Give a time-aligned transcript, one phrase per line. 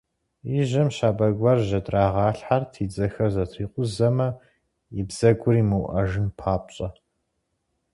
[0.59, 4.29] И жьэм щабэ гуэр жьэдрагъалъхьэрт, и дзэхэр зэтрикъузэмэ,
[4.99, 6.87] и бзэгур имыуӏэжын папщӏэ.